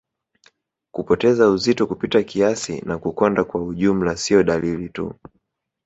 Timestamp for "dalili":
4.43-4.89